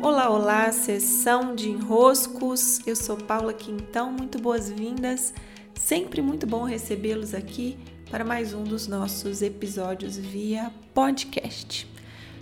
[0.00, 2.78] Olá, olá, sessão de enroscos.
[2.86, 5.34] Eu sou Paula Quintão, muito boas-vindas.
[5.74, 7.76] Sempre muito bom recebê-los aqui
[8.08, 11.84] para mais um dos nossos episódios via podcast.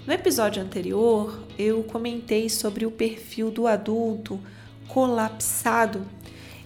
[0.06, 4.38] No episódio anterior, eu comentei sobre o perfil do adulto
[4.86, 6.06] colapsado.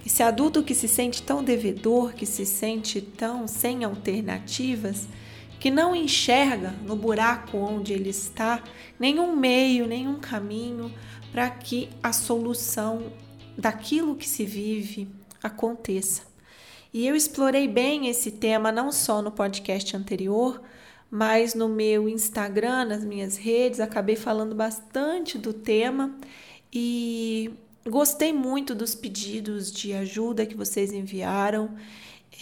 [0.05, 5.07] Esse adulto que se sente tão devedor, que se sente tão sem alternativas,
[5.61, 8.65] que não enxerga no buraco onde ele está
[8.99, 10.93] nenhum meio, nenhum caminho
[11.31, 13.13] para que a solução
[13.57, 15.07] daquilo que se vive
[15.43, 16.23] aconteça.
[16.93, 20.61] E eu explorei bem esse tema não só no podcast anterior,
[21.11, 26.17] mas no meu Instagram, nas minhas redes, acabei falando bastante do tema
[26.73, 27.53] e
[27.89, 31.77] gostei muito dos pedidos de ajuda que vocês enviaram,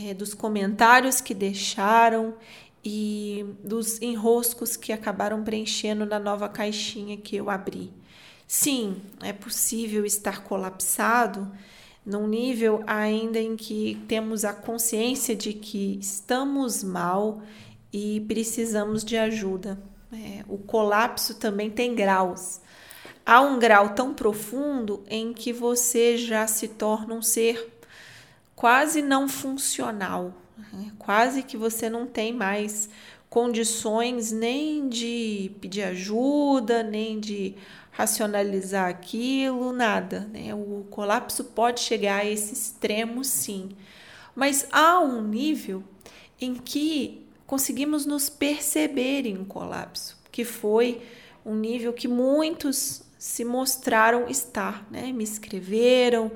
[0.00, 2.34] é, dos comentários que deixaram
[2.84, 7.92] e dos enroscos que acabaram preenchendo na nova caixinha que eu abri.
[8.46, 11.50] Sim, é possível estar colapsado
[12.04, 17.42] num nível ainda em que temos a consciência de que estamos mal
[17.92, 19.78] e precisamos de ajuda.
[20.10, 22.60] É, o colapso também tem graus.
[23.26, 27.78] Há um grau tão profundo em que você já se torna um ser
[28.56, 30.32] quase não funcional?
[30.98, 32.88] Quase que você não tem mais
[33.28, 37.54] condições nem de pedir ajuda, nem de
[37.90, 40.28] racionalizar aquilo, nada.
[40.32, 40.54] Né?
[40.54, 43.70] O colapso pode chegar a esse extremo, sim.
[44.34, 45.82] Mas há um nível
[46.40, 51.02] em que conseguimos nos perceber em um colapso, que foi
[51.44, 55.10] um nível que muitos se mostraram estar, né?
[55.12, 56.30] Me escreveram,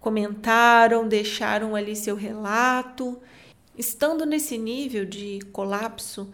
[0.00, 3.20] comentaram, deixaram ali seu relato.
[3.80, 6.28] Estando nesse nível de colapso,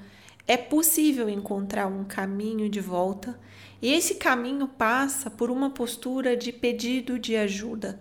[0.48, 3.38] é possível encontrar um caminho de volta,
[3.80, 8.00] e esse caminho passa por uma postura de pedido de ajuda.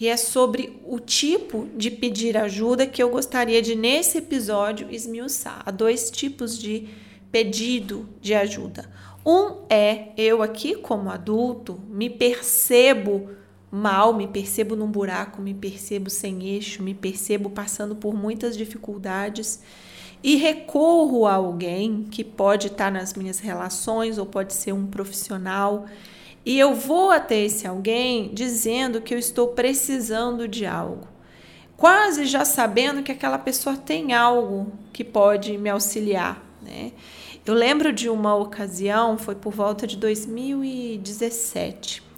[0.00, 5.62] E é sobre o tipo de pedir ajuda que eu gostaria de, nesse episódio, esmiuçar.
[5.64, 6.88] Há dois tipos de
[7.30, 8.90] pedido de ajuda.
[9.24, 13.30] Um é eu aqui, como adulto, me percebo
[13.70, 19.62] mal, me percebo num buraco, me percebo sem eixo, me percebo passando por muitas dificuldades
[20.22, 25.86] e recorro a alguém que pode estar nas minhas relações ou pode ser um profissional
[26.44, 31.06] e eu vou até esse alguém dizendo que eu estou precisando de algo,
[31.76, 36.92] quase já sabendo que aquela pessoa tem algo que pode me auxiliar, né?
[37.44, 42.09] Eu lembro de uma ocasião, foi por volta de 2017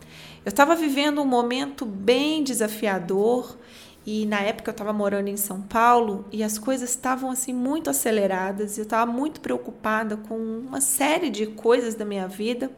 [0.45, 3.57] eu estava vivendo um momento bem desafiador
[4.05, 7.89] e na época eu estava morando em São Paulo e as coisas estavam assim muito
[7.89, 8.77] aceleradas.
[8.77, 12.73] Eu estava muito preocupada com uma série de coisas da minha vida.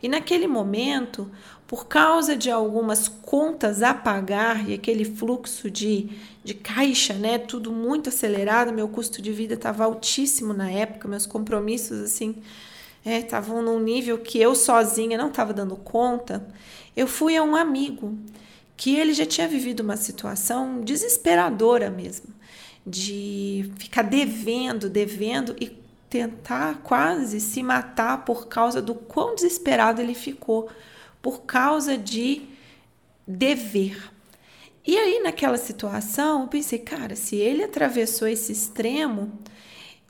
[0.00, 1.28] E naquele momento,
[1.66, 6.08] por causa de algumas contas a pagar e aquele fluxo de,
[6.44, 11.26] de caixa, né, tudo muito acelerado, meu custo de vida estava altíssimo na época, meus
[11.26, 12.36] compromissos assim
[13.04, 16.46] estavam é, num nível que eu sozinha não estava dando conta.
[16.96, 18.16] Eu fui a um amigo
[18.76, 22.34] que ele já tinha vivido uma situação desesperadora mesmo,
[22.86, 25.80] de ficar devendo, devendo e
[26.10, 30.68] tentar quase se matar por causa do quão desesperado ele ficou,
[31.22, 32.42] por causa de
[33.26, 34.10] dever.
[34.84, 39.32] E aí, naquela situação, eu pensei, cara, se ele atravessou esse extremo,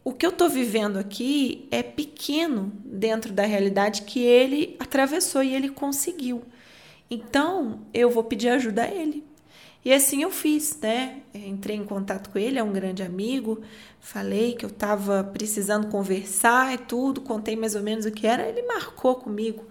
[0.05, 5.55] o que eu estou vivendo aqui é pequeno dentro da realidade que ele atravessou e
[5.55, 6.43] ele conseguiu.
[7.11, 9.25] Então, eu vou pedir ajuda a ele.
[9.85, 11.23] E assim eu fiz, né?
[11.35, 13.61] Entrei em contato com ele, é um grande amigo,
[14.01, 18.49] falei que eu estava precisando conversar e tudo, contei mais ou menos o que era.
[18.49, 19.67] Ele marcou comigo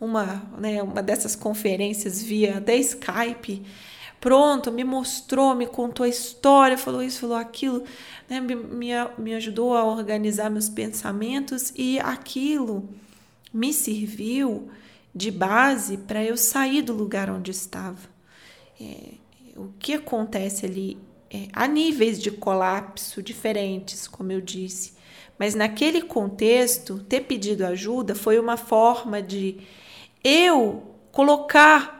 [0.00, 3.64] uma, né, uma dessas conferências via até Skype.
[4.20, 7.84] Pronto, me mostrou, me contou a história, falou isso, falou aquilo,
[8.28, 8.40] né?
[8.40, 12.88] me, me, me ajudou a organizar meus pensamentos e aquilo
[13.52, 14.68] me serviu
[15.14, 18.16] de base para eu sair do lugar onde estava.
[18.80, 19.14] É,
[19.56, 20.98] o que acontece ali
[21.30, 24.94] é, há níveis de colapso diferentes, como eu disse,
[25.38, 29.58] mas naquele contexto, ter pedido ajuda foi uma forma de
[30.22, 30.82] eu
[31.12, 31.95] colocar,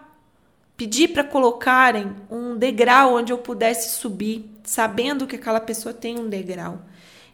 [0.76, 6.28] pedir para colocarem um degrau onde eu pudesse subir, sabendo que aquela pessoa tem um
[6.28, 6.82] degrau.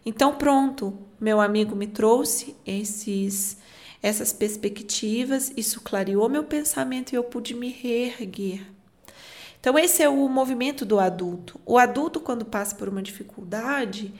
[0.06, 3.56] Então, pronto, meu amigo me trouxe esses
[4.02, 8.66] essas perspectivas, isso clareou meu pensamento e eu pude me reerguer.
[9.60, 11.60] Então, esse é o movimento do adulto.
[11.64, 14.12] O adulto, quando passa por uma dificuldade,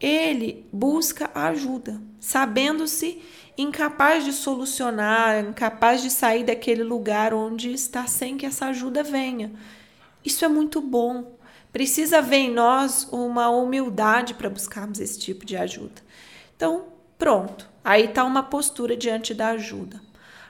[0.00, 3.22] ele busca ajuda, sabendo-se
[3.58, 9.50] incapaz de solucionar, incapaz de sair daquele lugar onde está sem que essa ajuda venha.
[10.24, 11.36] Isso é muito bom.
[11.72, 16.00] Precisa haver em nós uma humildade para buscarmos esse tipo de ajuda.
[16.56, 16.86] Então,
[17.18, 17.68] pronto.
[17.84, 20.00] Aí está uma postura diante da ajuda.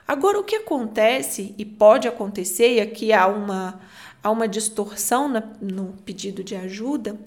[0.07, 3.79] Agora, o que acontece, e pode acontecer, e aqui há uma,
[4.21, 7.19] há uma distorção na, no pedido de ajuda,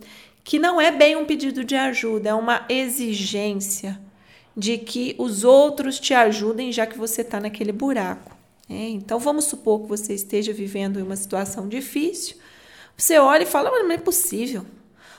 [0.44, 4.00] que não é bem um pedido de ajuda, é uma exigência
[4.56, 8.36] de que os outros te ajudem, já que você está naquele buraco.
[8.68, 12.36] É, então, vamos supor que você esteja vivendo uma situação difícil.
[12.96, 14.64] Você olha e fala: Mas não é possível.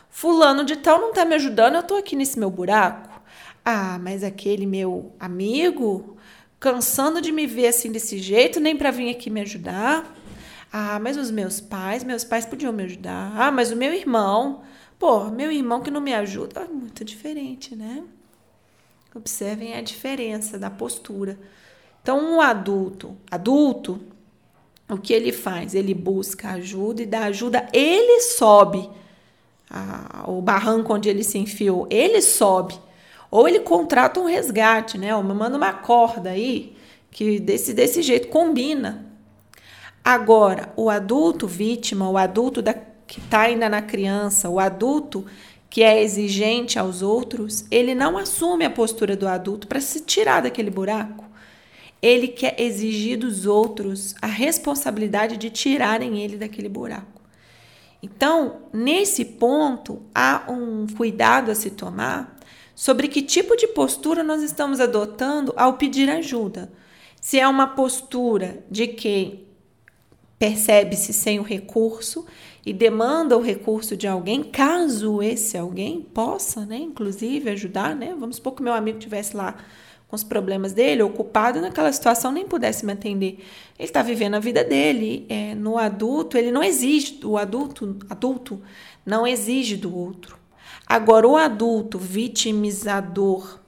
[0.10, 3.22] Fulano de tal não está me ajudando, eu estou aqui nesse meu buraco.
[3.66, 6.18] Ah, mas aquele meu amigo
[6.60, 10.16] cansando de me ver assim desse jeito, nem para vir aqui me ajudar.
[10.72, 13.34] Ah, mas os meus pais, meus pais podiam me ajudar.
[13.36, 14.64] Ah, mas o meu irmão,
[14.98, 16.62] pô, meu irmão que não me ajuda.
[16.62, 18.04] É muito diferente, né?
[19.16, 21.38] Observem a diferença da postura.
[22.02, 24.02] Então, um adulto, adulto,
[24.90, 25.74] o que ele faz?
[25.76, 28.90] Ele busca ajuda e da ajuda ele sobe
[29.70, 32.78] a, o barranco onde ele se enfiou, ele sobe
[33.34, 35.16] ou ele contrata um resgate, né?
[35.16, 36.78] Ou manda uma corda aí
[37.10, 39.06] que desse, desse jeito combina.
[40.04, 42.76] Agora, o adulto vítima, o adulto da,
[43.08, 45.26] que está ainda na criança, o adulto
[45.74, 50.44] que é exigente aos outros, ele não assume a postura do adulto para se tirar
[50.44, 51.26] daquele buraco.
[52.00, 57.20] Ele quer exigir dos outros a responsabilidade de tirarem ele daquele buraco.
[58.04, 62.38] Então, nesse ponto, há um cuidado a se tomar
[62.76, 66.72] sobre que tipo de postura nós estamos adotando ao pedir ajuda.
[67.20, 69.48] Se é uma postura de quem
[70.38, 72.28] percebe-se sem o recurso
[72.66, 78.16] e demanda o recurso de alguém, caso esse alguém possa, né, inclusive ajudar, né?
[78.18, 79.58] Vamos supor que meu amigo tivesse lá
[80.08, 83.40] com os problemas dele, ocupado naquela situação, nem pudesse me atender.
[83.80, 85.26] Ele está vivendo a vida dele.
[85.28, 88.62] É, no adulto, ele não exige, o adulto, adulto
[89.04, 90.38] não exige do outro.
[90.86, 93.60] Agora, o adulto vitimizador,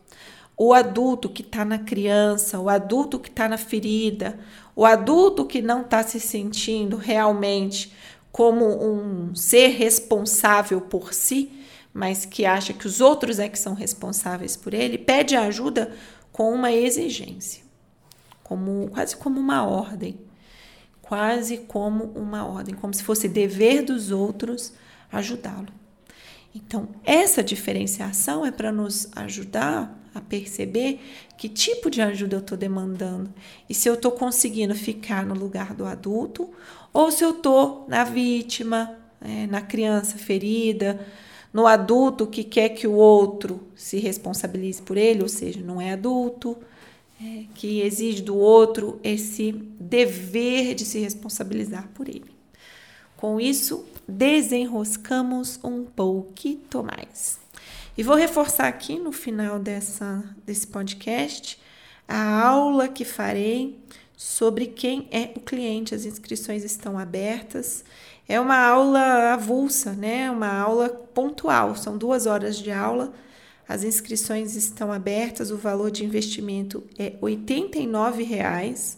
[0.55, 4.37] o adulto que está na criança, o adulto que está na ferida,
[4.75, 7.91] o adulto que não está se sentindo realmente
[8.35, 11.49] como um ser responsável por si,
[11.93, 15.93] mas que acha que os outros é que são responsáveis por ele, pede ajuda
[16.33, 17.63] com uma exigência,
[18.43, 20.19] como quase como uma ordem,
[21.01, 24.73] quase como uma ordem, como se fosse dever dos outros
[25.09, 25.69] ajudá-lo.
[26.53, 30.99] Então, essa diferenciação é para nos ajudar a perceber
[31.37, 33.33] que tipo de ajuda eu estou demandando
[33.69, 36.53] e se eu estou conseguindo ficar no lugar do adulto
[36.95, 41.05] ou se eu estou na vítima, é, na criança ferida,
[41.51, 45.91] no adulto que quer que o outro se responsabilize por ele, ou seja, não é
[45.91, 46.57] adulto,
[47.21, 52.31] é, que exige do outro esse dever de se responsabilizar por ele.
[53.17, 57.41] Com isso, desenroscamos um pouquinho mais.
[57.97, 61.59] E vou reforçar aqui no final dessa, desse podcast
[62.07, 63.77] a aula que farei
[64.15, 65.93] sobre quem é o cliente.
[65.93, 67.83] As inscrições estão abertas.
[68.27, 70.29] É uma aula avulsa, né?
[70.31, 71.75] Uma aula pontual.
[71.75, 73.13] São duas horas de aula.
[73.67, 75.51] As inscrições estão abertas.
[75.51, 78.97] O valor de investimento é R$ 89,00.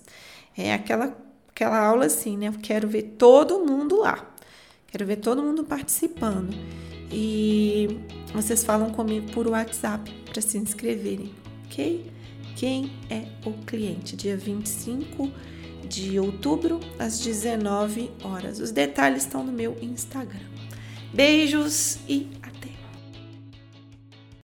[0.57, 1.17] É aquela,
[1.49, 2.47] aquela aula assim, né?
[2.47, 4.33] Eu quero ver todo mundo lá.
[4.87, 6.55] Quero ver todo mundo participando.
[7.11, 7.99] E
[8.33, 11.33] vocês falam comigo por WhatsApp para se inscreverem,
[11.65, 12.16] ok?
[12.57, 14.15] Quem é o cliente?
[14.15, 15.31] Dia 25
[15.87, 18.59] de outubro, às 19 horas.
[18.59, 20.39] Os detalhes estão no meu Instagram.
[21.13, 22.27] Beijos e